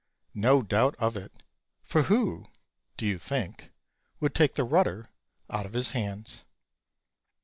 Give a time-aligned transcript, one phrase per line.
[0.33, 1.31] No doubt of it;
[1.83, 2.47] for who,
[2.97, 3.69] do you think,
[4.19, 5.09] would take the rudder
[5.47, 6.43] out of his hands?